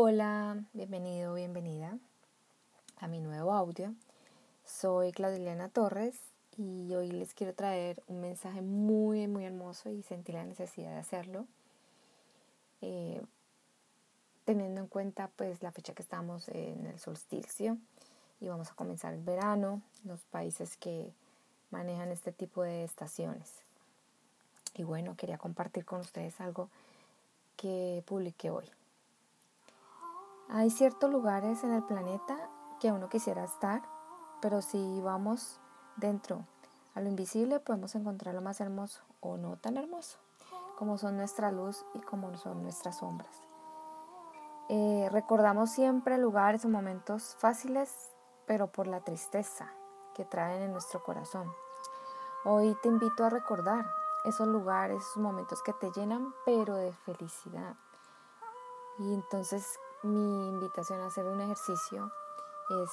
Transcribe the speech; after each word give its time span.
Hola, 0.00 0.56
bienvenido, 0.74 1.34
bienvenida 1.34 1.98
a 2.98 3.08
mi 3.08 3.18
nuevo 3.18 3.52
audio. 3.52 3.92
Soy 4.64 5.10
Claudiliana 5.10 5.70
Torres 5.70 6.14
y 6.56 6.94
hoy 6.94 7.10
les 7.10 7.34
quiero 7.34 7.52
traer 7.52 8.00
un 8.06 8.20
mensaje 8.20 8.62
muy, 8.62 9.26
muy 9.26 9.44
hermoso 9.44 9.90
y 9.90 10.04
sentí 10.04 10.30
la 10.30 10.44
necesidad 10.44 10.92
de 10.92 10.98
hacerlo. 10.98 11.46
Eh, 12.80 13.20
teniendo 14.44 14.82
en 14.82 14.86
cuenta 14.86 15.30
pues 15.34 15.64
la 15.64 15.72
fecha 15.72 15.94
que 15.94 16.02
estamos 16.04 16.48
en 16.50 16.86
el 16.86 17.00
solsticio 17.00 17.76
y 18.40 18.46
vamos 18.46 18.70
a 18.70 18.76
comenzar 18.76 19.14
el 19.14 19.24
verano, 19.24 19.82
los 20.04 20.20
países 20.26 20.76
que 20.76 21.10
manejan 21.72 22.12
este 22.12 22.30
tipo 22.30 22.62
de 22.62 22.84
estaciones. 22.84 23.50
Y 24.76 24.84
bueno, 24.84 25.16
quería 25.16 25.38
compartir 25.38 25.84
con 25.84 26.02
ustedes 26.02 26.40
algo 26.40 26.68
que 27.56 28.04
publiqué 28.06 28.50
hoy. 28.50 28.70
Hay 30.50 30.70
ciertos 30.70 31.10
lugares 31.10 31.62
en 31.62 31.74
el 31.74 31.82
planeta 31.82 32.38
que 32.80 32.90
uno 32.90 33.10
quisiera 33.10 33.44
estar, 33.44 33.82
pero 34.40 34.62
si 34.62 35.00
vamos 35.02 35.60
dentro 35.96 36.46
a 36.94 37.00
lo 37.00 37.08
invisible 37.08 37.60
podemos 37.60 37.94
encontrar 37.94 38.34
lo 38.34 38.40
más 38.40 38.60
hermoso 38.60 39.02
o 39.20 39.36
no 39.36 39.58
tan 39.58 39.76
hermoso, 39.76 40.18
como 40.78 40.96
son 40.96 41.18
nuestra 41.18 41.52
luz 41.52 41.84
y 41.92 42.00
como 42.00 42.34
son 42.38 42.62
nuestras 42.62 42.98
sombras. 42.98 43.42
Eh, 44.70 45.08
recordamos 45.12 45.70
siempre 45.70 46.16
lugares 46.16 46.64
o 46.64 46.68
momentos 46.70 47.36
fáciles, 47.38 48.10
pero 48.46 48.68
por 48.72 48.86
la 48.86 49.00
tristeza 49.00 49.70
que 50.14 50.24
traen 50.24 50.62
en 50.62 50.72
nuestro 50.72 51.02
corazón. 51.02 51.52
Hoy 52.44 52.74
te 52.82 52.88
invito 52.88 53.24
a 53.24 53.30
recordar 53.30 53.84
esos 54.24 54.48
lugares, 54.48 55.02
esos 55.02 55.22
momentos 55.22 55.62
que 55.62 55.74
te 55.74 55.90
llenan, 55.90 56.34
pero 56.46 56.74
de 56.74 56.92
felicidad. 57.04 57.76
Y 58.98 59.14
entonces 59.14 59.78
mi 60.02 60.48
invitación 60.48 61.00
a 61.00 61.06
hacer 61.06 61.26
un 61.26 61.40
ejercicio 61.40 62.10
es 62.82 62.90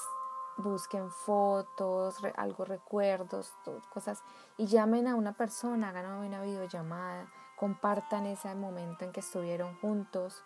busquen 0.58 1.12
fotos, 1.12 2.18
algo 2.36 2.66
recuerdos, 2.66 3.54
cosas 3.90 4.24
y 4.58 4.68
llamen 4.68 5.08
a 5.08 5.16
una 5.16 5.34
persona, 5.34 5.90
hagan 5.90 6.06
una 6.06 6.42
videollamada, 6.42 7.28
compartan 7.58 8.26
ese 8.26 8.54
momento 8.56 9.04
en 9.06 9.12
que 9.12 9.20
estuvieron 9.20 9.76
juntos 9.80 10.44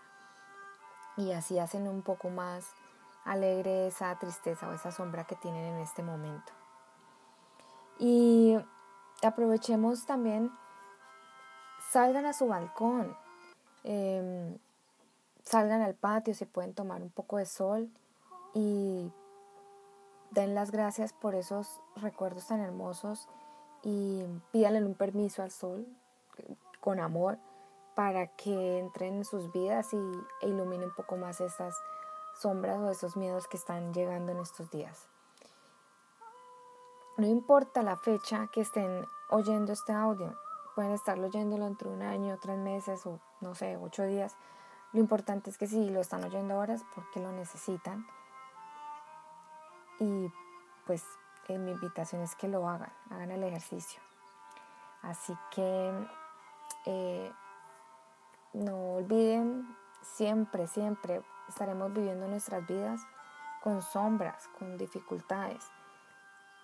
y 1.17 1.31
así 1.31 1.59
hacen 1.59 1.87
un 1.87 2.01
poco 2.01 2.29
más 2.29 2.73
alegre 3.25 3.87
esa 3.87 4.17
tristeza 4.17 4.67
o 4.69 4.73
esa 4.73 4.91
sombra 4.91 5.25
que 5.25 5.35
tienen 5.35 5.75
en 5.75 5.79
este 5.81 6.01
momento. 6.01 6.51
Y 7.99 8.57
aprovechemos 9.21 10.05
también, 10.05 10.51
salgan 11.91 12.25
a 12.25 12.33
su 12.33 12.47
balcón. 12.47 13.15
Em, 13.83 14.57
salgan 15.49 15.81
al 15.81 15.95
patio, 15.95 16.35
se 16.35 16.45
pueden 16.45 16.75
tomar 16.75 17.01
un 17.01 17.09
poco 17.09 17.37
de 17.37 17.47
sol 17.47 17.89
y 18.53 19.11
den 20.29 20.53
las 20.53 20.69
gracias 20.69 21.11
por 21.11 21.33
esos 21.33 21.81
recuerdos 21.95 22.45
tan 22.47 22.59
hermosos 22.59 23.27
y 23.81 24.23
pídanle 24.51 24.85
un 24.85 24.93
permiso 24.93 25.41
al 25.41 25.49
sol 25.49 25.87
con 26.79 26.99
amor 26.99 27.39
para 27.95 28.27
que 28.27 28.77
entren 28.77 29.15
en 29.15 29.25
sus 29.25 29.51
vidas 29.51 29.91
y, 29.91 29.97
e 30.41 30.47
iluminen 30.47 30.89
un 30.89 30.95
poco 30.95 31.17
más 31.17 31.41
esas 31.41 31.75
sombras 32.39 32.77
o 32.79 32.91
esos 32.91 33.17
miedos 33.17 33.47
que 33.47 33.57
están 33.57 33.91
llegando 33.91 34.31
en 34.31 34.39
estos 34.39 34.69
días. 34.69 35.07
No 37.17 37.25
importa 37.25 37.81
la 37.81 37.97
fecha 37.97 38.47
que 38.53 38.61
estén 38.61 39.03
oyendo 39.31 39.73
este 39.73 39.93
audio, 39.93 40.37
pueden 40.75 40.91
estarlo 40.91 41.25
oyéndolo 41.25 41.65
entre 41.65 41.89
un 41.89 42.03
año, 42.03 42.37
tres 42.39 42.57
meses 42.59 43.03
o 43.07 43.19
no 43.41 43.55
sé, 43.55 43.77
ocho 43.77 44.03
días 44.03 44.37
lo 44.91 44.99
importante 44.99 45.49
es 45.49 45.57
que 45.57 45.67
si 45.67 45.89
lo 45.89 46.01
están 46.01 46.23
oyendo 46.23 46.55
ahora 46.55 46.73
es 46.73 46.83
porque 46.95 47.19
lo 47.19 47.31
necesitan. 47.31 48.07
Y 49.99 50.31
pues 50.85 51.03
eh, 51.47 51.57
mi 51.57 51.71
invitación 51.71 52.21
es 52.21 52.35
que 52.35 52.47
lo 52.47 52.67
hagan, 52.67 52.91
hagan 53.09 53.31
el 53.31 53.43
ejercicio. 53.43 54.01
Así 55.01 55.37
que 55.51 55.93
eh, 56.85 57.31
no 58.53 58.95
olviden, 58.95 59.75
siempre, 60.01 60.67
siempre 60.67 61.21
estaremos 61.47 61.93
viviendo 61.93 62.27
nuestras 62.27 62.65
vidas 62.65 63.01
con 63.61 63.81
sombras, 63.81 64.47
con 64.57 64.77
dificultades. 64.77 65.63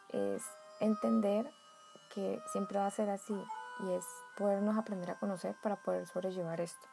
Es 0.09 0.44
entender 0.80 1.52
que 2.14 2.41
siempre 2.52 2.80
va 2.80 2.88
a 2.88 2.91
ser 2.91 3.09
así 3.09 3.35
y 3.81 3.91
es 3.91 4.06
podernos 4.38 4.78
aprender 4.78 5.12
a 5.12 5.19
conocer 5.19 5.56
para 5.62 5.75
poder 5.75 6.08
sobrellevar 6.08 6.62
esto. 6.62 6.88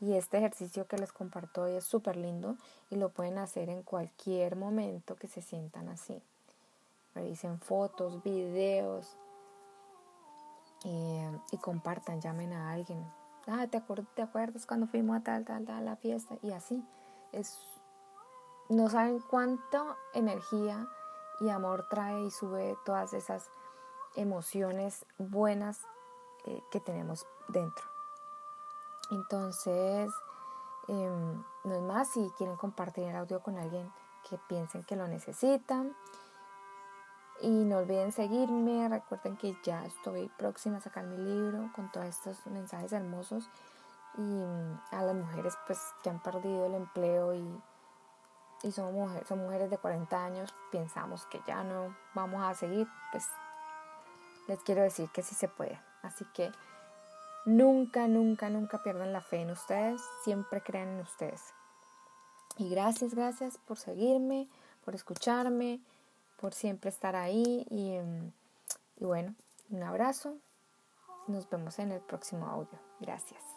Y 0.00 0.14
este 0.14 0.38
ejercicio 0.38 0.86
que 0.86 0.98
les 0.98 1.12
comparto 1.12 1.62
hoy 1.62 1.72
es 1.72 1.84
súper 1.84 2.16
lindo 2.16 2.56
y 2.90 2.96
lo 2.96 3.08
pueden 3.08 3.38
hacer 3.38 3.70
en 3.70 3.82
cualquier 3.82 4.56
momento 4.56 5.16
que 5.16 5.26
se 5.26 5.40
sientan 5.40 5.88
así. 5.88 6.22
Revisen 7.14 7.58
fotos, 7.58 8.22
videos 8.22 9.16
eh, 10.84 11.38
y 11.50 11.56
compartan, 11.56 12.20
llamen 12.20 12.52
a 12.52 12.72
alguien. 12.72 13.10
Ah, 13.46 13.66
¿te, 13.68 13.80
¿te 14.14 14.22
acuerdas 14.22 14.66
cuando 14.66 14.86
fuimos 14.86 15.16
a 15.16 15.20
tal, 15.20 15.44
tal, 15.44 15.64
tal, 15.64 15.84
la 15.84 15.96
fiesta? 15.96 16.36
Y 16.42 16.52
así. 16.52 16.84
Es, 17.32 17.58
no 18.68 18.90
saben 18.90 19.20
cuánta 19.30 19.96
energía 20.14 20.86
y 21.40 21.48
amor 21.48 21.86
trae 21.88 22.22
y 22.22 22.30
sube 22.30 22.76
todas 22.84 23.14
esas 23.14 23.50
emociones 24.14 25.06
buenas 25.18 25.80
eh, 26.46 26.60
que 26.70 26.80
tenemos 26.80 27.26
dentro. 27.48 27.95
Entonces, 29.10 30.12
em, 30.88 31.44
no 31.64 31.74
es 31.74 31.82
más, 31.82 32.08
si 32.08 32.30
quieren 32.36 32.56
compartir 32.56 33.04
el 33.04 33.16
audio 33.16 33.40
con 33.40 33.58
alguien 33.58 33.92
que 34.28 34.38
piensen 34.48 34.84
que 34.84 34.96
lo 34.96 35.06
necesitan. 35.06 35.96
Y 37.42 37.64
no 37.64 37.78
olviden 37.78 38.12
seguirme, 38.12 38.88
recuerden 38.88 39.36
que 39.36 39.56
ya 39.62 39.84
estoy 39.84 40.28
próxima 40.38 40.78
a 40.78 40.80
sacar 40.80 41.04
mi 41.04 41.18
libro 41.18 41.70
con 41.74 41.90
todos 41.92 42.06
estos 42.06 42.46
mensajes 42.46 42.92
hermosos. 42.92 43.48
Y 44.16 44.22
mm, 44.22 44.80
a 44.92 45.02
las 45.02 45.14
mujeres 45.14 45.56
pues 45.66 45.78
que 46.02 46.08
han 46.08 46.22
perdido 46.22 46.66
el 46.66 46.74
empleo 46.74 47.34
y, 47.34 47.62
y 48.62 48.72
son, 48.72 48.94
mujeres, 48.94 49.28
son 49.28 49.40
mujeres 49.40 49.70
de 49.70 49.76
40 49.76 50.24
años, 50.24 50.54
pensamos 50.72 51.26
que 51.26 51.42
ya 51.46 51.62
no 51.62 51.94
vamos 52.14 52.42
a 52.42 52.54
seguir, 52.54 52.88
pues 53.12 53.28
les 54.48 54.62
quiero 54.62 54.82
decir 54.82 55.10
que 55.10 55.22
sí 55.22 55.34
se 55.34 55.48
puede. 55.48 55.78
Así 56.02 56.24
que 56.32 56.50
Nunca, 57.46 58.08
nunca, 58.08 58.50
nunca 58.50 58.82
pierdan 58.82 59.12
la 59.12 59.20
fe 59.20 59.42
en 59.42 59.52
ustedes, 59.52 60.02
siempre 60.24 60.60
crean 60.60 60.88
en 60.88 61.00
ustedes. 61.00 61.40
Y 62.58 62.68
gracias, 62.68 63.14
gracias 63.14 63.56
por 63.58 63.78
seguirme, 63.78 64.48
por 64.84 64.96
escucharme, 64.96 65.80
por 66.40 66.52
siempre 66.52 66.90
estar 66.90 67.14
ahí. 67.14 67.64
Y, 67.70 67.98
y 69.00 69.04
bueno, 69.04 69.34
un 69.70 69.82
abrazo. 69.82 70.36
Nos 71.28 71.48
vemos 71.48 71.78
en 71.78 71.92
el 71.92 72.00
próximo 72.00 72.46
audio. 72.46 72.78
Gracias. 73.00 73.55